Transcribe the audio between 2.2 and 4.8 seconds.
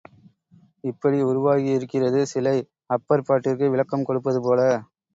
சிலை, அப்பர் பாட்டிற்கு விளக்கம் கொடுப்பதுபோல.